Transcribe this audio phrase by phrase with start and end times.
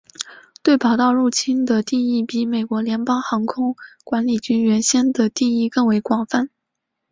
[0.63, 6.49] 对跑道入侵的定义比美国联邦航空管理局原先的定义更为宽泛。